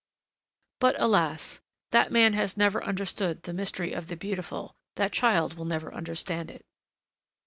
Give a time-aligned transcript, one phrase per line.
[0.79, 1.59] But, alas!
[1.91, 6.49] that man has never understood the mystery of the beautiful, that child will never understand
[6.49, 6.65] it!